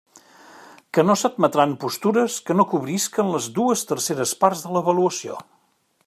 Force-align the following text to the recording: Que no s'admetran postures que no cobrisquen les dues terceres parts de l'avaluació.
Que 0.97 1.03
no 1.09 1.15
s'admetran 1.23 1.75
postures 1.83 2.37
que 2.47 2.57
no 2.61 2.65
cobrisquen 2.73 3.29
les 3.35 3.51
dues 3.61 3.87
terceres 3.91 4.33
parts 4.45 4.65
de 4.65 4.73
l'avaluació. 4.77 5.37